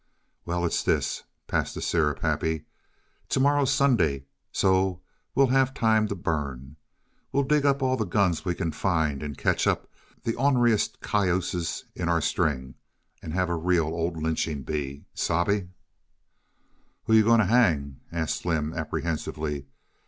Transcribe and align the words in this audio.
"Why, 0.45 0.59
it's 0.65 0.81
this. 0.81 1.25
(Pass 1.45 1.75
the 1.75 1.79
syrup, 1.83 2.21
Happy.) 2.23 2.65
T'morrow's 3.29 3.69
Sunday, 3.71 4.25
so 4.51 4.99
we'll 5.35 5.45
have 5.53 5.75
time 5.75 6.07
t' 6.07 6.15
burn. 6.15 6.75
We'll 7.31 7.43
dig 7.43 7.67
up 7.67 7.83
all 7.83 7.97
the 7.97 8.05
guns 8.07 8.43
we 8.43 8.55
can 8.55 8.71
find, 8.71 9.21
and 9.21 9.37
catch 9.37 9.67
up 9.67 9.87
the 10.23 10.35
orneriest 10.37 11.01
cayuses 11.01 11.83
in 11.93 12.09
our 12.09 12.19
strings, 12.19 12.73
and 13.21 13.31
have 13.33 13.49
a 13.49 13.55
real, 13.55 13.85
old 13.89 14.17
lynching 14.19 14.63
bee 14.63 15.05
sabe?" 15.13 15.69
"Who 17.03 17.13
yuh 17.13 17.23
goin' 17.23 17.39
t' 17.41 17.45
hang?" 17.45 17.99
asked 18.11 18.37
Slim, 18.37 18.73
apprehensively. 18.73 19.67